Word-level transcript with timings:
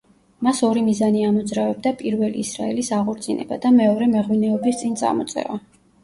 მას 0.45 0.59
ორი 0.67 0.81
მიზანი 0.85 1.19
ამოძრავებდა 1.25 1.91
პირველი 1.99 2.41
ისრაელის 2.43 2.89
აღორძინება 2.99 3.59
და 3.65 3.71
მეორე 3.75 4.07
მეღვინეობის 4.15 4.79
წინ 4.81 4.97
წამოწევა. 5.03 5.59